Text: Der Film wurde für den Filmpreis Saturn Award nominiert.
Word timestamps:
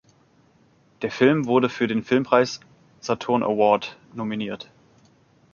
Der 1.03 1.11
Film 1.11 1.45
wurde 1.45 1.69
für 1.69 1.85
den 1.85 2.01
Filmpreis 2.03 2.59
Saturn 3.01 3.43
Award 3.43 3.99
nominiert. 4.15 4.67